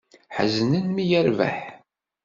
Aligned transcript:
Ḥeznen 0.35 0.85
mi 0.89 1.03
yerbeḥ. 1.09 1.57